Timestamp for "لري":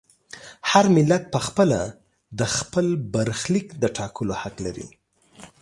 4.65-4.87